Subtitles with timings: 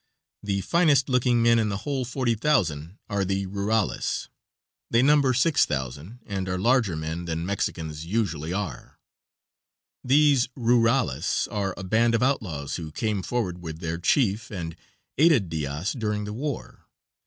[0.41, 4.29] The finest looking men in the whole 40,000 are the rurales.
[4.89, 8.97] They number 6000 and are larger men than Mexicans usually are.
[10.03, 14.75] These rurales are a band of outlaws who came forward with their chief and
[15.19, 16.87] aided Diaz during the war.